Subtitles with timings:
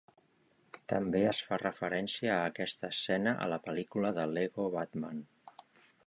[0.91, 5.21] També es fa referència a aquesta escena a la pel·lícula de Lego Batman.